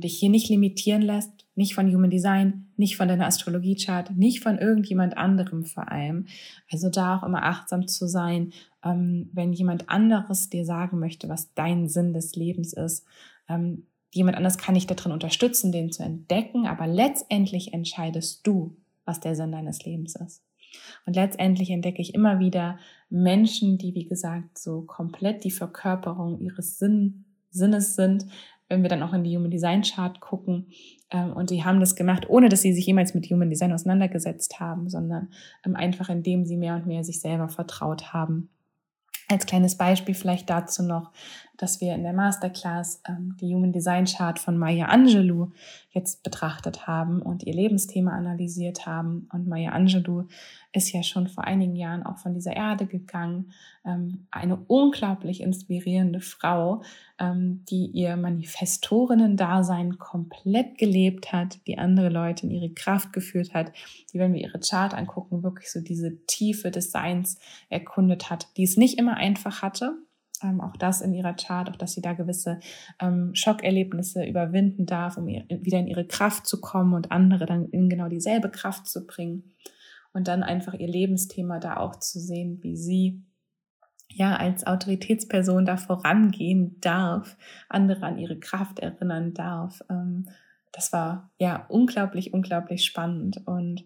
[0.00, 4.58] dich hier nicht limitieren lässt, nicht von Human Design, nicht von deiner Astrologie-Chart, nicht von
[4.58, 6.26] irgendjemand anderem vor allem.
[6.70, 8.52] Also da auch immer achtsam zu sein,
[8.84, 13.04] ähm, wenn jemand anderes dir sagen möchte, was dein Sinn des Lebens ist.
[13.48, 19.20] Ähm, jemand anders kann dich darin unterstützen, den zu entdecken, aber letztendlich entscheidest du, was
[19.20, 20.42] der Sinn deines Lebens ist.
[21.06, 22.78] Und letztendlich entdecke ich immer wieder
[23.10, 28.26] Menschen, die, wie gesagt, so komplett die Verkörperung ihres Sinn, Sinnes sind,
[28.72, 30.66] wenn wir dann auch in die Human Design Chart gucken.
[31.10, 34.58] Ähm, und die haben das gemacht, ohne dass sie sich jemals mit Human Design auseinandergesetzt
[34.58, 35.28] haben, sondern
[35.64, 38.48] ähm, einfach indem sie mehr und mehr sich selber vertraut haben.
[39.28, 41.10] Als kleines Beispiel vielleicht dazu noch,
[41.56, 45.52] dass wir in der Masterclass ähm, die Human Design Chart von Maya Angelou
[45.90, 49.28] jetzt betrachtet haben und ihr Lebensthema analysiert haben.
[49.32, 50.24] Und Maya Angelou
[50.72, 53.52] ist ja schon vor einigen Jahren auch von dieser Erde gegangen.
[53.84, 56.82] Ähm, eine unglaublich inspirierende Frau,
[57.18, 63.72] ähm, die ihr Manifestorinnen-Dasein komplett gelebt hat, die andere Leute in ihre Kraft geführt hat,
[64.12, 67.38] die, wenn wir ihre Chart angucken, wirklich so diese Tiefe des Seins
[67.70, 69.96] erkundet hat, die es nicht immer einfach hatte
[70.42, 72.60] ähm, auch das in ihrer Chart, auch dass sie da gewisse
[73.00, 77.66] ähm, Schockerlebnisse überwinden darf, um ihr, wieder in ihre Kraft zu kommen und andere dann
[77.66, 79.52] in genau dieselbe Kraft zu bringen.
[80.14, 83.22] Und dann einfach ihr Lebensthema da auch zu sehen, wie sie
[84.16, 87.36] ja als Autoritätsperson da vorangehen darf,
[87.68, 89.82] andere an ihre Kraft erinnern darf.
[89.90, 90.28] Ähm,
[90.72, 93.46] das war ja unglaublich, unglaublich spannend.
[93.46, 93.84] Und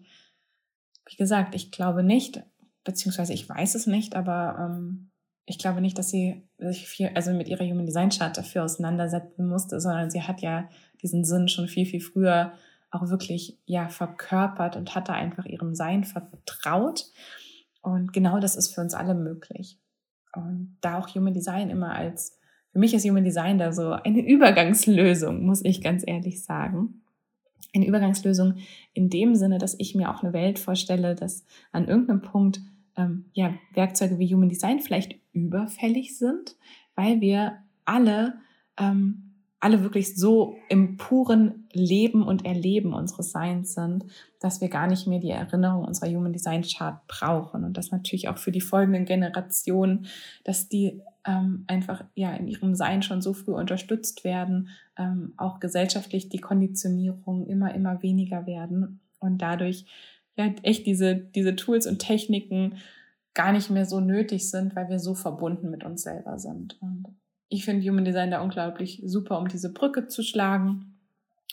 [1.05, 2.43] wie gesagt, ich glaube nicht,
[2.83, 5.11] beziehungsweise ich weiß es nicht, aber ähm,
[5.45, 9.47] ich glaube nicht, dass sie sich viel, also mit ihrer Human Design Chart dafür auseinandersetzen
[9.47, 10.69] musste, sondern sie hat ja
[11.01, 12.53] diesen Sinn schon viel, viel früher
[12.91, 17.05] auch wirklich ja verkörpert und hat da einfach ihrem Sein vertraut.
[17.81, 19.79] Und genau das ist für uns alle möglich.
[20.35, 22.37] Und da auch Human Design immer als,
[22.71, 27.01] für mich ist Human Design da so eine Übergangslösung, muss ich ganz ehrlich sagen.
[27.73, 28.55] Eine Übergangslösung
[28.93, 32.61] in dem Sinne, dass ich mir auch eine Welt vorstelle, dass an irgendeinem Punkt
[32.97, 36.55] ähm, ja, Werkzeuge wie Human Design vielleicht überfällig sind,
[36.95, 38.39] weil wir alle,
[38.77, 39.26] ähm,
[39.59, 44.05] alle wirklich so im puren Leben und Erleben unseres Seins sind,
[44.39, 47.63] dass wir gar nicht mehr die Erinnerung unserer Human Design Chart brauchen.
[47.63, 50.05] Und das natürlich auch für die folgenden Generationen,
[50.43, 55.59] dass die ähm, einfach ja in ihrem Sein schon so früh unterstützt werden, ähm, auch
[55.59, 59.85] gesellschaftlich die Konditionierung immer, immer weniger werden und dadurch
[60.35, 62.75] ja echt diese, diese Tools und Techniken
[63.33, 66.77] gar nicht mehr so nötig sind, weil wir so verbunden mit uns selber sind.
[66.81, 67.07] Und
[67.49, 70.97] ich finde Human Design da unglaublich super, um diese Brücke zu schlagen,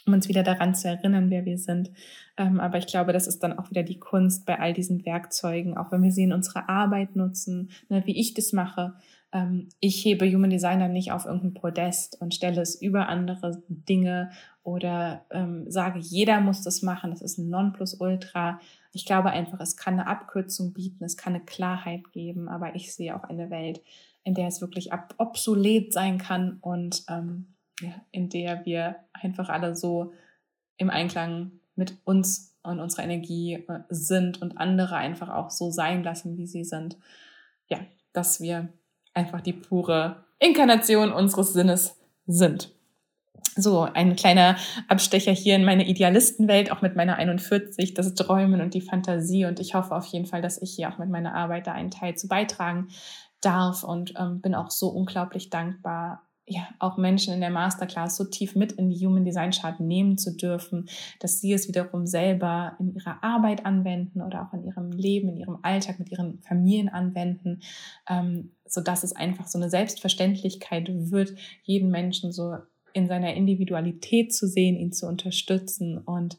[0.07, 1.91] um uns wieder daran zu erinnern, wer wir sind.
[2.37, 5.77] Ähm, aber ich glaube, das ist dann auch wieder die Kunst bei all diesen Werkzeugen,
[5.77, 8.95] auch wenn wir sie in unserer Arbeit nutzen, ne, wie ich das mache.
[9.33, 13.63] Ähm, ich hebe Human Design dann nicht auf irgendein Podest und stelle es über andere
[13.69, 14.31] Dinge
[14.65, 18.59] oder ähm, sage, jeder muss das machen, das ist ein Nonplusultra.
[18.93, 22.95] Ich glaube einfach, es kann eine Abkürzung bieten, es kann eine Klarheit geben, aber ich
[22.95, 23.81] sehe auch eine Welt,
[24.25, 29.77] in der es wirklich obsolet sein kann und ähm, ja, in der wir einfach alle
[29.77, 30.13] so
[30.77, 36.03] im Einklang mit uns und unserer Energie äh, sind und andere einfach auch so sein
[36.03, 36.97] lassen, wie sie sind.
[37.69, 37.79] Ja,
[38.13, 38.69] dass wir
[39.13, 42.75] einfach die pure Inkarnation unseres Sinnes sind.
[43.57, 44.57] So, ein kleiner
[44.89, 49.45] Abstecher hier in meine Idealistenwelt, auch mit meiner 41, das Träumen und die Fantasie.
[49.45, 51.93] Und ich hoffe auf jeden Fall, dass ich hier auch mit meiner Arbeit da einen
[51.93, 52.89] Teil zu beitragen
[53.41, 53.85] darf.
[53.85, 58.55] Und ähm, bin auch so unglaublich dankbar, ja, auch Menschen in der Masterclass so tief
[58.55, 60.89] mit in die Human Design Chart nehmen zu dürfen,
[61.21, 65.37] dass sie es wiederum selber in ihrer Arbeit anwenden oder auch in ihrem Leben, in
[65.39, 67.63] ihrem Alltag mit ihren Familien anwenden,
[68.09, 72.57] ähm, so dass es einfach so eine Selbstverständlichkeit wird, jeden Menschen so
[72.95, 76.39] in seiner Individualität zu sehen, ihn zu unterstützen und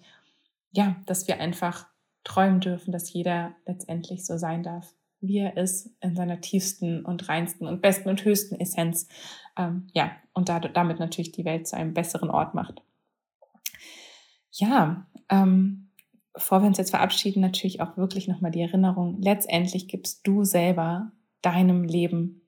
[0.71, 1.85] ja, dass wir einfach
[2.23, 7.29] träumen dürfen, dass jeder letztendlich so sein darf, wie er ist, in seiner tiefsten und
[7.29, 9.07] reinsten und besten und höchsten Essenz.
[9.57, 12.81] Ähm, ja, und da, damit natürlich die Welt zu einem besseren Ort macht.
[14.51, 15.91] Ja, ähm,
[16.33, 21.11] bevor wir uns jetzt verabschieden, natürlich auch wirklich nochmal die Erinnerung, letztendlich gibst du selber
[21.41, 22.41] deinem Leben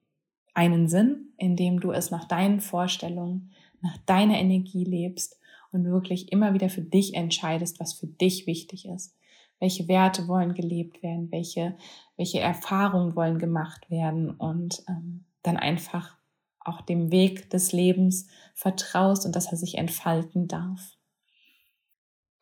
[0.53, 5.39] einen Sinn, indem du es nach deinen Vorstellungen, nach deiner Energie lebst
[5.71, 9.15] und wirklich immer wieder für dich entscheidest, was für dich wichtig ist.
[9.59, 11.77] Welche Werte wollen gelebt werden, welche,
[12.15, 14.29] welche Erfahrungen wollen gemacht werden?
[14.31, 16.17] Und ähm, dann einfach
[16.59, 20.96] auch dem Weg des Lebens vertraust und dass er sich entfalten darf.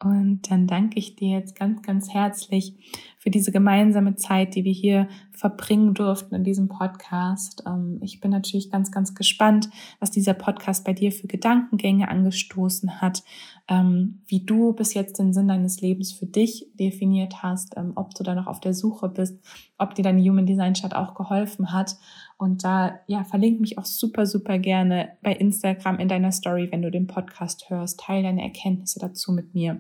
[0.06, 2.76] Und dann danke ich dir jetzt ganz, ganz herzlich
[3.18, 7.64] für diese gemeinsame Zeit, die wir hier verbringen durften in diesem Podcast.
[7.66, 9.68] Ähm, ich bin natürlich ganz, ganz gespannt,
[10.00, 13.24] was dieser Podcast bei dir für Gedankengänge angestoßen hat,
[13.68, 18.14] ähm, wie du bis jetzt den Sinn deines Lebens für dich definiert hast, ähm, ob
[18.14, 19.40] du da noch auf der Suche bist,
[19.80, 21.98] ob dir deine Human Design Chat auch geholfen hat.
[22.38, 26.82] Und da, ja, verlink mich auch super, super gerne bei Instagram in deiner Story, wenn
[26.82, 28.00] du den Podcast hörst.
[28.00, 29.80] Teil deine Erkenntnisse dazu mit mir.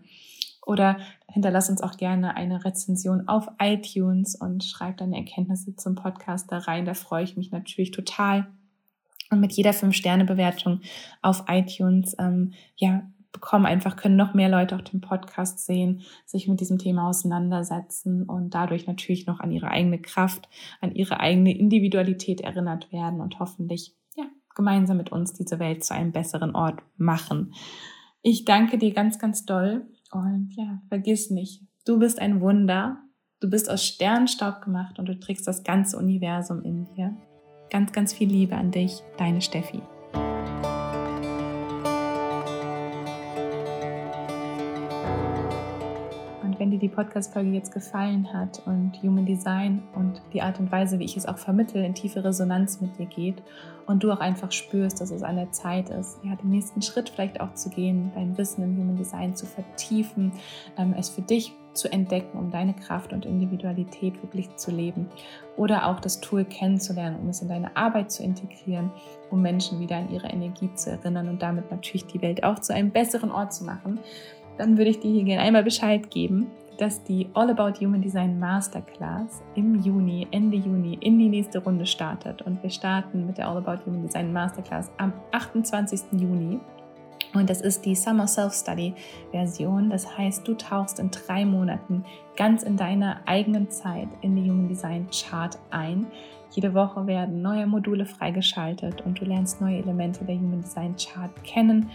[0.66, 0.98] Oder
[1.32, 6.60] hinterlass uns auch gerne eine Rezension auf iTunes und schreib deine Erkenntnisse zum Podcast da
[6.60, 6.86] rein.
[6.86, 8.48] Da freue ich mich natürlich total.
[9.32, 10.82] Und mit jeder 5-Sterne-Bewertung
[11.22, 13.04] auf iTunes, ähm, ja,
[13.36, 18.24] bekommen einfach, können noch mehr Leute auch den Podcast sehen, sich mit diesem Thema auseinandersetzen
[18.24, 20.48] und dadurch natürlich noch an ihre eigene Kraft,
[20.80, 24.24] an ihre eigene Individualität erinnert werden und hoffentlich, ja,
[24.56, 27.54] gemeinsam mit uns diese Welt zu einem besseren Ort machen.
[28.22, 33.04] Ich danke dir ganz, ganz doll und ja, vergiss nicht, du bist ein Wunder,
[33.42, 37.16] du bist aus Sternstaub gemacht und du trägst das ganze Universum in dir.
[37.70, 39.82] Ganz, ganz viel Liebe an dich, deine Steffi.
[46.86, 51.18] Die Podcast-Folge jetzt gefallen hat und Human Design und die Art und Weise, wie ich
[51.18, 53.42] es auch vermittle, in tiefe Resonanz mit dir geht
[53.88, 57.10] und du auch einfach spürst, dass es an der Zeit ist, ja, den nächsten Schritt
[57.10, 60.32] vielleicht auch zu gehen, dein Wissen im Human Design zu vertiefen,
[60.78, 65.08] ähm, es für dich zu entdecken, um deine Kraft und Individualität wirklich zu leben.
[65.58, 68.92] Oder auch das Tool kennenzulernen, um es in deine Arbeit zu integrieren,
[69.32, 72.76] um Menschen wieder an ihre Energie zu erinnern und damit natürlich die Welt auch zu
[72.76, 74.00] einem besseren Ort zu machen
[74.58, 78.40] dann würde ich dir hier gerne einmal Bescheid geben, dass die All About Human Design
[78.40, 82.42] Masterclass im Juni, Ende Juni, in die nächste Runde startet.
[82.42, 86.02] Und wir starten mit der All About Human Design Masterclass am 28.
[86.14, 86.60] Juni.
[87.34, 88.94] Und das ist die Summer Self-Study
[89.32, 89.90] Version.
[89.90, 92.06] Das heißt, du tauchst in drei Monaten
[92.38, 96.08] ganz in deiner eigenen Zeit in die Human Design Chart ein.
[96.52, 101.32] Jede Woche werden neue Module freigeschaltet und du lernst neue Elemente der Human Design Chart
[101.44, 101.90] kennen.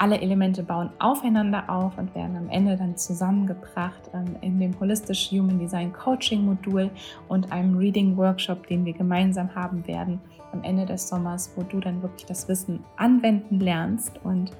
[0.00, 5.30] Alle Elemente bauen aufeinander auf und werden am Ende dann zusammengebracht ähm, in dem Holistisch
[5.30, 6.90] Human Design Coaching Modul
[7.28, 10.18] und einem Reading Workshop, den wir gemeinsam haben werden
[10.52, 14.18] am Ende des Sommers, wo du dann wirklich das Wissen anwenden lernst.
[14.24, 14.52] Und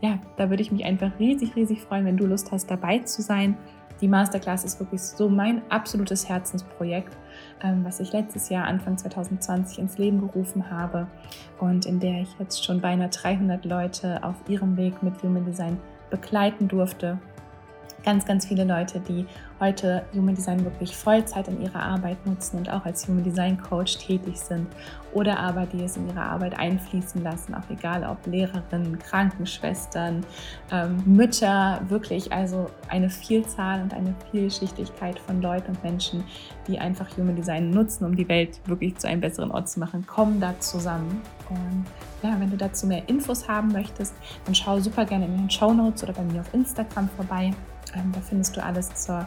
[0.00, 3.20] ja, da würde ich mich einfach riesig, riesig freuen, wenn du Lust hast, dabei zu
[3.20, 3.56] sein.
[4.00, 7.16] Die Masterclass ist wirklich so mein absolutes Herzensprojekt,
[7.82, 11.06] was ich letztes Jahr, Anfang 2020, ins Leben gerufen habe
[11.60, 15.78] und in der ich jetzt schon beinahe 300 Leute auf ihrem Weg mit Human Design
[16.10, 17.18] begleiten durfte
[18.04, 19.26] ganz, ganz viele Leute, die
[19.60, 23.98] heute Human Design wirklich Vollzeit in ihrer Arbeit nutzen und auch als Human Design Coach
[23.98, 24.66] tätig sind
[25.12, 30.26] oder aber die es in ihre Arbeit einfließen lassen, auch egal ob Lehrerinnen, Krankenschwestern,
[30.70, 36.24] ähm, Mütter, wirklich also eine Vielzahl und eine Vielschichtigkeit von Leuten und Menschen,
[36.66, 40.06] die einfach Human Design nutzen, um die Welt wirklich zu einem besseren Ort zu machen,
[40.06, 41.22] kommen da zusammen.
[41.48, 41.84] Und
[42.22, 44.14] ja, wenn du dazu mehr Infos haben möchtest,
[44.46, 47.52] dann schau super gerne in den Show Notes oder bei mir auf Instagram vorbei.
[47.94, 49.26] Ähm, da findest du alles zur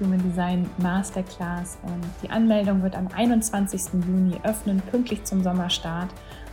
[0.00, 3.94] Human Design Masterclass und die Anmeldung wird am 21.
[4.06, 6.10] Juni öffnen, pünktlich zum Sommerstart.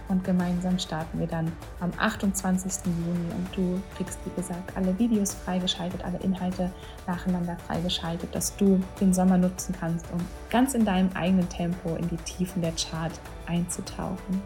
[0.10, 2.86] Und gemeinsam starten wir dann am 28.
[2.86, 6.70] Juni und du kriegst, wie gesagt, alle Videos freigeschaltet, alle Inhalte
[7.08, 12.10] nacheinander freigeschaltet, dass du den Sommer nutzen kannst, um ganz in deinem eigenen Tempo in
[12.10, 13.14] die Tiefen der Chart
[13.48, 14.42] einzutauchen.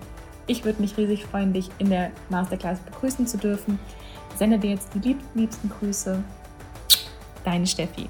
[0.45, 3.79] Ich würde mich riesig freuen, dich in der Masterclass begrüßen zu dürfen.
[4.35, 6.23] Sende dir jetzt die liebsten, liebsten Grüße
[7.47, 8.09] deine Steffi.